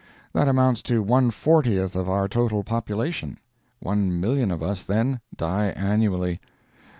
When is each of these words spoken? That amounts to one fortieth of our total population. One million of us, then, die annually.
That 0.33 0.47
amounts 0.47 0.81
to 0.89 1.03
one 1.03 1.29
fortieth 1.29 1.95
of 1.95 2.09
our 2.09 2.27
total 2.27 2.63
population. 2.63 3.37
One 3.81 4.19
million 4.19 4.49
of 4.49 4.63
us, 4.63 4.81
then, 4.81 5.19
die 5.37 5.67
annually. 5.67 6.41